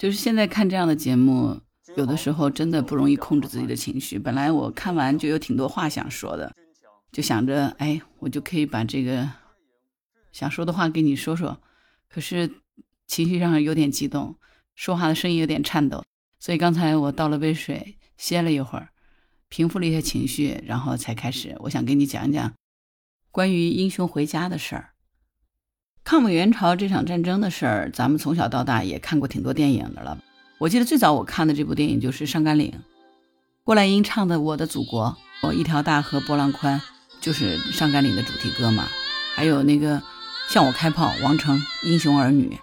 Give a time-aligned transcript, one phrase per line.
[0.00, 1.60] 就是现在看这样的节目，
[1.94, 4.18] 有的时候真的不容易控制自己的情绪。
[4.18, 6.50] 本来我看完就有挺多话想说的，
[7.12, 9.30] 就想着，哎，我就可以把这个
[10.32, 11.60] 想说的话给你说说。
[12.08, 12.50] 可是
[13.06, 14.34] 情绪上有点激动，
[14.74, 16.02] 说话的声音有点颤抖，
[16.38, 18.88] 所以刚才我倒了杯水，歇了一会儿，
[19.50, 21.54] 平复了一下情绪，然后才开始。
[21.58, 22.54] 我想跟你讲讲
[23.30, 24.94] 关于英雄回家的事儿。
[26.10, 30.18] 抗美援朝这场战争的事儿，咱们从小到大也看过挺多电影的了。
[30.58, 32.72] 我记得最早我看的这部电影就是《上甘岭》，
[33.62, 36.82] 郭兰英唱的《我的祖国》，我一条大河波浪宽，
[37.20, 38.88] 就是《上甘岭》的主题歌嘛。
[39.36, 39.98] 还有那个
[40.48, 42.58] 《向我开炮》，王成英雄儿女。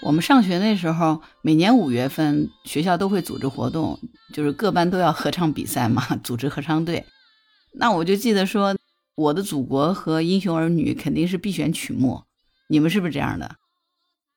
[0.00, 4.00] 我们上学那时候，每年五月份学校都会组织活动，
[4.34, 7.04] 就是各班都要合唱比赛嘛，组织合唱队。
[7.74, 8.74] 那我就记得说，
[9.14, 12.24] 《我的祖国》和《英雄儿女》肯定是必选曲目。
[12.68, 13.56] 你们是不是这样的？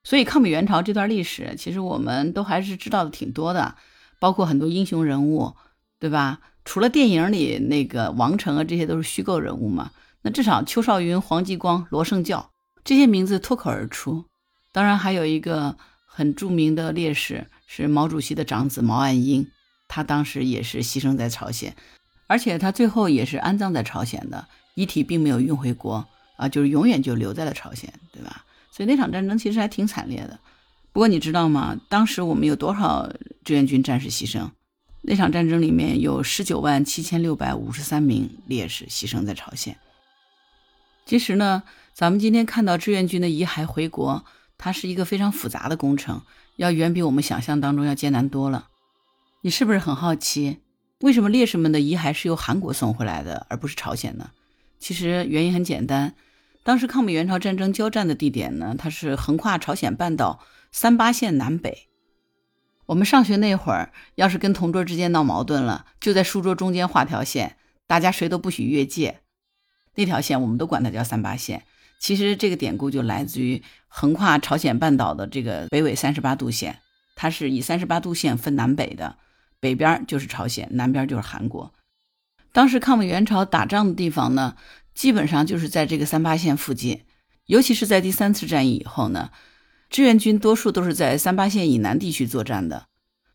[0.03, 3.75] 所以抗美援朝这段历史，其实我们都还是知道的挺多的，
[4.19, 5.55] 包括很多英雄人物，
[5.99, 6.39] 对吧？
[6.63, 9.91] 除了电影里那个王成啊，这些都是虚构人物嘛。
[10.21, 12.51] 那至少邱少云、黄继光、罗胜教
[12.83, 14.25] 这些名字脱口而出。
[14.71, 19.49] 当然还有一个很著名的烈士是毛主席的长子毛岸英，
[19.87, 21.75] 他当时也是牺牲在朝鲜，
[22.27, 26.07] 而且他最后也是安葬在朝鲜的，遗体并没有运回国。
[26.39, 28.45] 啊，就是永远就留在了朝鲜，对吧？
[28.71, 30.39] 所以那场战争其实还挺惨烈的。
[30.93, 31.77] 不过你知道吗？
[31.89, 33.11] 当时我们有多少
[33.43, 34.49] 志愿军战士牺牲？
[35.01, 39.77] 那场战争里面有十九万七千六百五十三名烈士牺牲在朝鲜。
[41.05, 44.23] 其实呢，咱们今天看到志愿军的遗骸回国，
[44.57, 46.21] 它是一个非常复杂的工程，
[46.55, 48.69] 要远比我们想象当中要艰难多了。
[49.41, 50.59] 你是不是很好奇，
[51.01, 54.31] 为什么烈士们的遗骸是由韩国送回来的，而不是朝鲜呢？
[54.79, 56.15] 其实原因很简单。
[56.69, 60.39] 当时抗美援朝战争交战的地点呢，它是横跨朝鲜半岛
[60.71, 61.87] 三八线南北。
[62.85, 67.55] 我们上学那会儿，要是跟同桌之间闹矛盾了，就在书桌中间画条线，
[67.87, 69.21] 大家谁都不许越界。
[69.95, 71.63] 那条线我们都管它叫三八线。
[71.99, 76.77] 其实这个典故就来自于横跨朝鲜半岛的这个北纬三十八度线，
[77.15, 79.17] 它是以三十八度线分南北的，
[79.59, 81.73] 北边就是朝鲜，南边就是韩国。
[82.51, 84.55] 当时抗美援朝打仗的地方呢？
[84.93, 87.01] 基本上就是在这个三八线附近，
[87.45, 89.31] 尤其是在第三次战役以后呢，
[89.89, 92.87] 志愿军多数都是在三八线以南地区作战的。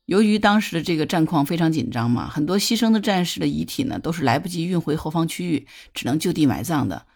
[0.06, 7.06] 由于当时的这个战况非常紧张嘛，很多牺牲的战士的遗体呢都是来不及运回后方区域，只能就地埋葬的。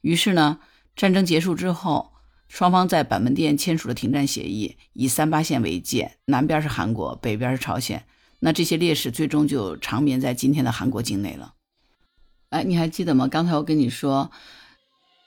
[0.00, 0.58] 于是呢，
[0.96, 2.12] 战争结束之后，
[2.48, 8.04] 双方在板门店签署了停战协议，以三八线为界，南边是韩国，北边是朝鲜。
[8.40, 11.54] 那这些烈士最终就长眠在今天的韩国境内了。
[12.52, 13.26] 哎，你还记得吗？
[13.28, 14.30] 刚才我跟你说，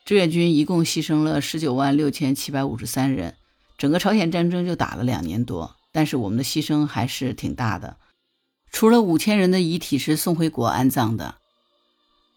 [0.06, 3.34] 志愿军一共牺牲了十九万六千七百五十三人，
[3.80, 7.98] 整个朝鲜战争就打了两年多，但是我们的牺牲还是挺大的。
[8.72, 11.38] 除了五千人的遗体是送回国安葬的，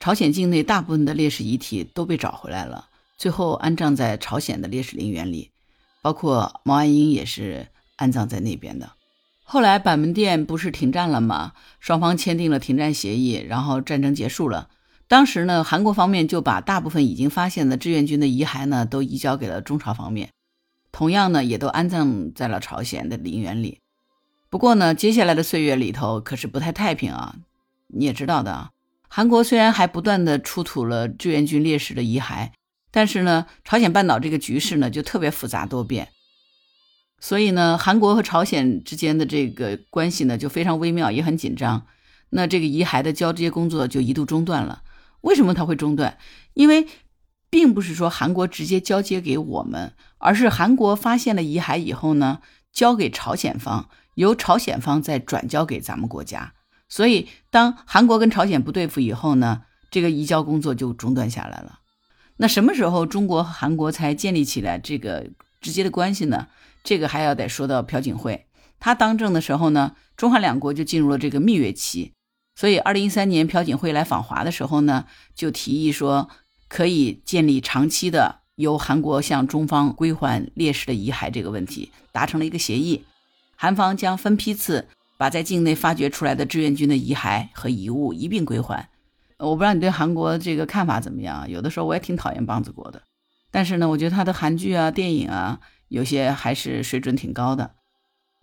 [0.00, 2.88] 朝鲜境内大部分的烈士遗体都被找回来了，
[3.18, 5.50] 最后安葬在朝鲜的烈士陵园里，
[6.00, 8.92] 包括毛岸英也是安葬在那边的。
[9.44, 11.52] 后来板门店不是停战了吗？
[11.78, 14.70] 双方签订了停战协议，然后战争结束了。
[15.08, 20.28] 当时呢，韩国方面就把大部分已经发现的志愿军的遗骸呢，都移交给了中朝方面，
[20.92, 23.80] 同样呢，也都安葬在了朝鲜的陵园里。
[24.50, 27.36] 不过呢，接下来的岁月里头可是不太太平啊，
[27.86, 28.70] 你也知道的啊。
[29.08, 32.50] 韩国虽然还不断的出土了志愿军烈士的遗骸，
[32.90, 36.08] 但是呢，朝鲜半岛这个局势呢，就特别复杂多变，
[37.18, 41.86] 所以呢，韩国和朝鲜之间的这个关系呢，就非常微妙，也很紧张。
[42.28, 44.82] 那这个遗骸的交接工作就一度中断了。
[45.22, 46.18] 为什么它会中断？
[46.54, 46.86] 因为
[47.50, 52.40] 并不是说韩国直接交接给我们，而是韩国发现了遗骸以后呢，
[52.72, 56.52] 交给朝鲜方，由朝鲜方再转交给咱们国家。
[56.88, 61.80] 所以，当韩国跟朝鲜不对付以后呢，这个移交工作就中断下来了。
[62.38, 65.30] 那什么时候中国和韩国才建立起来这个
[65.60, 66.48] 直接的关系呢？
[66.84, 68.46] 这个还要得说到朴槿惠，
[68.78, 72.12] 他当政的时候呢，中韩两国就进入了这个蜜月期。
[72.58, 76.28] 所以，二零一三年朴槿惠来访华的时候呢，就提议说
[76.66, 83.04] 可以建立长期的由韩国向中方归还烈士的遗骸这个问题，达成了一个协议。
[83.54, 88.88] 韩方将分批次把在境内发掘出来的志愿军的遗骸和遗物一并归还。
[89.38, 91.48] 我不知道你对韩国这个看法怎么样？
[91.48, 93.02] 有的时候我也挺讨厌棒子国的，
[93.52, 97.76] 但是呢，我觉得他的韩剧啊、电影啊，有些还是水准挺高的。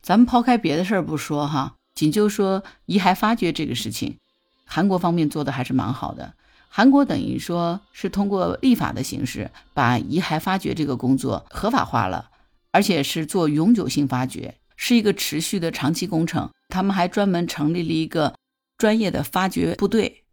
[0.01, 1.75] 咱们抛开别的事儿不说哈。
[1.95, 4.17] 仅就说遗骸发掘这个事情，
[4.65, 6.33] 韩国方面做的还是蛮好的。
[6.67, 12.29] 韩国等于说是通过立法的形式，把遗骸发掘这个工作合法化了，
[12.71, 16.51] 而且是做永久性发掘，是一个持续的长期工程。
[16.67, 18.35] 他们还专门成立了一个
[18.77, 20.23] 专业的发掘部队，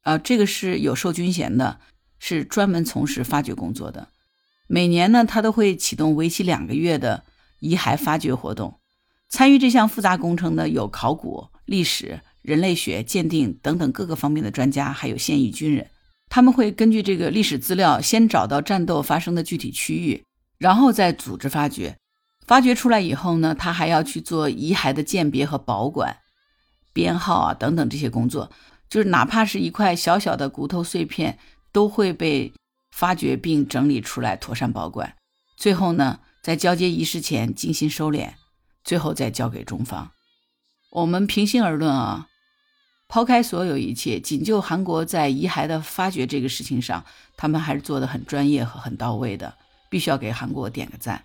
[0.00, 1.80] 啊，这个是有授军衔的，
[2.18, 4.08] 是专门从事发掘工作的。
[4.66, 7.24] 每年呢，他都会启动为期两个月的
[7.58, 8.79] 遗骸发掘活动。
[9.30, 15.88] 参与这项复杂工程的有考古、历史、人类学、鉴定等等各个方面的专家，还有现役军人。
[16.28, 20.22] 他们会根据这个历史资料，先找到战斗发生的具体区域，
[20.58, 21.96] 然后再组织发掘。
[22.46, 26.18] 发掘出来以后呢，他还要去做遗骸的鉴别和保管、
[26.92, 28.50] 编号啊等等这些工作。
[28.88, 31.38] 就是哪怕是一块小小的骨头碎片，
[31.72, 32.52] 都会被。
[32.92, 35.14] 发掘并整理出来，妥善保管。
[35.56, 38.30] 最后呢，在交接仪式前精心收敛，
[38.84, 40.10] 最后再交给中方。
[40.90, 42.28] 我们平心而论啊，
[43.08, 47.04] 抛开所有一切，仅就韩国在遗骸的发掘这个事情上，
[47.36, 49.56] 他们还是做的很专业和很到位的，
[49.88, 51.24] 必须要给韩国点个赞，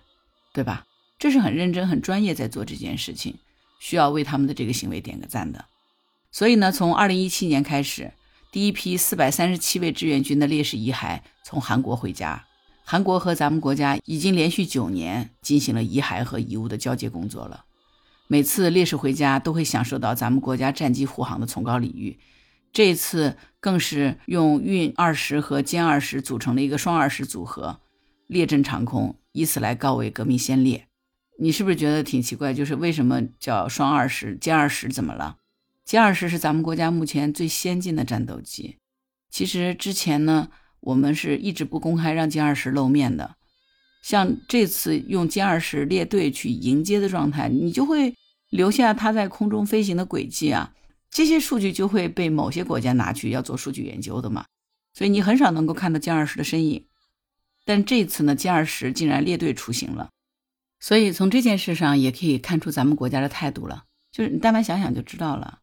[0.52, 0.84] 对吧？
[1.18, 3.36] 这是很认真、很专业在做这件事情，
[3.80, 5.64] 需要为他们的这个行为点个赞的。
[6.30, 8.12] 所以呢，从二零一七年开始。
[8.52, 12.46] 第一批四百三十七位志愿军的烈士遗骸从韩国回家。
[12.88, 17.64] 韩国和咱们国家已经连续九年进行了遗骸和遗物的交接工作了。
[18.28, 22.20] 每次烈士回家都会享受到咱们国家战机护航的崇高礼遇。
[22.72, 27.80] 这次更是用运二十和歼二十组成了一个双二十组合，
[28.28, 30.86] 列阵长空，以此来告慰革命先烈。
[31.40, 32.54] 你是不是觉得挺奇怪？
[32.54, 34.38] 就是为什么叫双二十？
[34.38, 35.38] 歼二十怎么了？
[35.84, 38.76] 歼二十是咱们国家目前最先进的战斗机。
[39.28, 40.50] 其实之前呢，
[40.86, 43.34] 我们是一直不公开让歼二十露面的。
[44.04, 48.14] 像这次用歼二十列队去迎接的状态，你就会
[48.50, 50.72] 留下它在空中飞行的轨迹啊，
[51.10, 54.46] 这些数据就会被某些国家拿去要做数据研究的嘛。
[54.94, 56.86] 所以你很少能够看到歼二十的身影。
[57.64, 60.10] 但这次呢，歼二十竟然列队出行了。
[60.78, 65.58] 所以从这件事上也可以看出咱们国家的态度了，就是你但凡想想就知道了。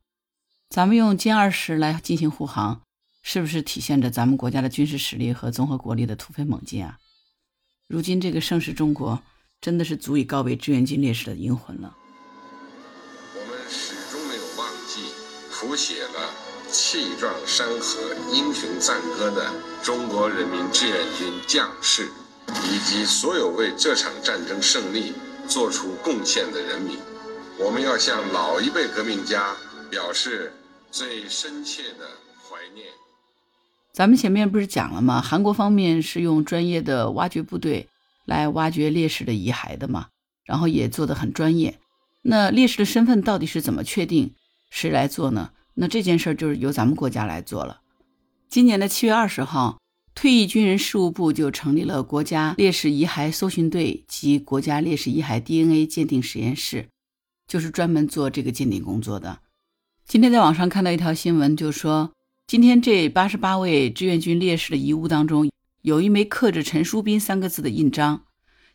[0.69, 2.81] 咱们用歼二十来进行护航，
[3.23, 6.99] 是不是体现着咱们国家的军事实力和综合国力的突飞猛进啊？
[7.87, 9.23] 如今这个盛世中国，
[9.61, 11.95] 真的是足以告慰志愿军烈士的英魂了。
[13.33, 15.05] 我们始终没有忘记
[15.49, 16.33] 谱写了
[16.69, 22.11] 气壮山河英雄赞歌的中国人民志愿军将士，
[22.65, 25.13] 以及所有为这场战争胜利
[25.47, 26.99] 做出贡献的人民。
[27.57, 29.55] 我们要向老一辈革命家
[29.89, 30.51] 表示。
[30.93, 32.85] 最深切的怀念。
[33.93, 35.21] 咱们前面不是讲了吗？
[35.21, 37.87] 韩国方面是用专业的挖掘部队
[38.25, 40.07] 来挖掘烈士的遗骸的嘛，
[40.43, 41.79] 然后也做得很专业。
[42.23, 44.33] 那烈士的身份到底是怎么确定？
[44.71, 45.51] 谁来做呢？
[45.75, 47.81] 那这件事儿就是由咱们国家来做了。
[48.49, 49.77] 今年的七月二十号，
[50.15, 56.87] 退役军人事务部就成立了国家烈士遗骸搜寻队及国家烈士遗骸 DNA 鉴定实验室，
[57.47, 59.37] 就是专门做这个鉴定工作的。
[60.07, 62.11] 今天在网上看到一条新闻，就说
[62.53, 65.49] 今天这八十八位志愿军烈士的遗物当中，
[65.81, 68.25] 有一枚刻着“陈树斌”三个字的印章。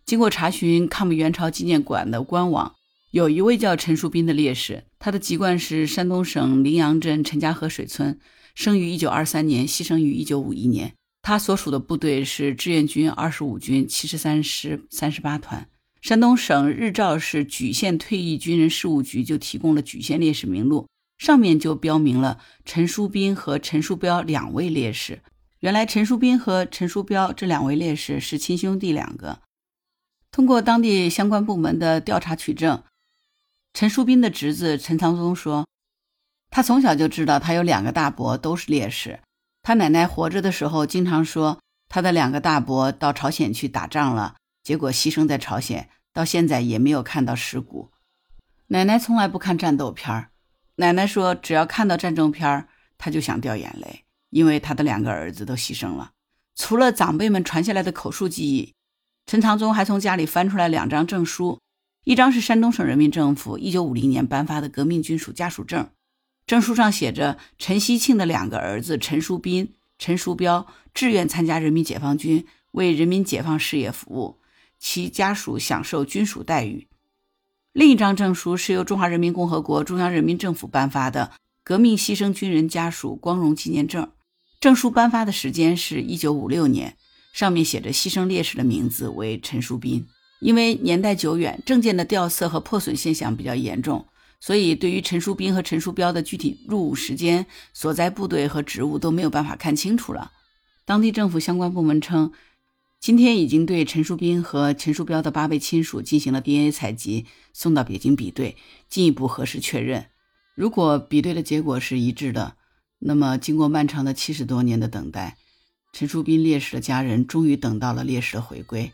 [0.05, 2.75] 经过查询抗美援朝纪念馆的官网，
[3.13, 8.19] 有一位叫陈树斌的烈士，他的籍贯是山东省临阳镇陈家河水村，
[8.53, 10.95] 生于一九二三年，牺牲于一九五一年。
[11.23, 15.69] 他所属的部队是志愿军二十五军七十三师三十八团。
[16.01, 20.89] 山东省日照市莒县退役军人事务局就提供了莒县烈士名录。
[21.19, 25.23] 上面就标明了陈书斌和陈书标两位烈士。
[25.59, 29.41] 原来陈书斌和陈书标这两位烈士是亲兄弟两个。
[30.31, 32.85] 通过当地相关部门的调查取证，
[33.75, 35.67] 陈书斌的侄子陈长宗说，
[36.51, 39.21] 他从小就知道他有两个大伯都是烈士。
[39.63, 47.91] 他奶奶活着的时候经常说，他的两个大伯到朝鲜去打仗了，结果牺牲在朝鲜，到现在也没有看到尸骨。
[48.69, 50.31] 奶奶从来不看战斗片儿。
[50.81, 52.69] 奶奶说：“只要看到战争片儿，
[52.99, 56.13] 她就想掉眼泪，因为她的两个儿子都牺牲了。
[56.55, 58.75] 除了长辈们传下来的口述记忆，
[59.27, 61.61] 陈长宗还从家里翻出来两张证书，
[62.05, 65.91] 一张是山东省人民政府1950年颁发的革命军属家属证，
[66.47, 74.39] 证书上写着陈锡庆的两个儿子陈书斌、陈书标志愿参加人民解放军，为人民解放事业服务，
[74.79, 76.87] 其家属享受军属待遇。”
[77.79, 81.31] 另一张证书是由中华人民共和国中央人民政府颁发的
[81.63, 84.11] 革命牺牲军人家属光荣纪念证，
[84.61, 86.97] 证书颁发的时间是一九五六年，
[87.33, 90.09] 上面写着牺牲烈士的名字为陈树斌。
[90.41, 94.09] 因为年代久远，证件的掉色和破损现象比较严重，
[94.41, 100.33] 所以对于陈树斌和陈树标的具体入伍时间、所在部队和职务都没有办法看清楚了。
[100.85, 102.33] 当地政府相关部门称，
[103.01, 108.57] 今天已经对陈树斌和陈树标的八位亲属进行了 DNA 采集，送到北京比对，
[108.89, 110.07] 进一步核实确认。
[110.57, 112.57] 如果比对的结果是一致的，
[112.99, 115.39] 那么经过漫长的七十多年的等待，
[115.93, 118.93] 陈树斌烈士的家人终于等到了烈士的回归。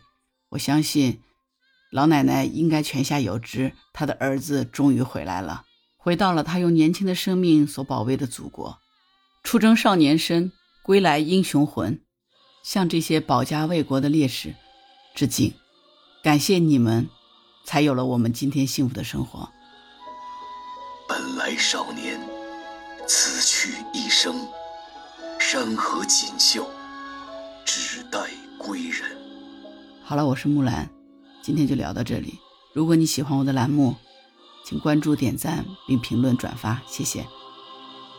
[0.49, 1.19] 我相信，
[1.91, 5.65] 老奶奶应该泉下有知，她的儿子终于回来了，
[5.97, 8.77] 回到了他用年轻的生命所保卫的祖国。
[9.43, 10.51] 出征少年身，
[10.83, 11.99] 归来英雄魂。
[12.65, 14.55] 向这些保家卫国的烈士
[15.13, 15.53] 致敬，
[16.23, 17.07] 感谢你们，
[17.63, 19.47] 才有了我们今天幸福的生活。
[21.07, 22.19] 本来少年，
[23.07, 24.47] 此去一生，
[25.39, 26.67] 山河锦绣，
[27.63, 28.19] 只待
[28.57, 29.15] 归人。
[30.03, 30.89] 好了，我是木兰，
[31.43, 32.39] 今天就聊到这里。
[32.73, 33.95] 如果你喜欢我的栏目，
[34.65, 37.27] 请关注、点赞并评论、转发，谢谢。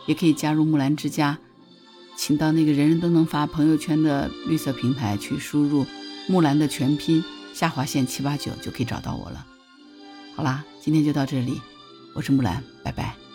[0.05, 1.37] 也可以加入木兰之家。
[2.17, 5.85] 请到那个人人都能发朋友圈的绿色平台去输入
[6.27, 9.45] “木兰”的全拼下划线七八九，就可以找到我了。
[10.35, 11.61] 好啦，今天就到这里，
[12.13, 13.26] 我是木兰，拜拜。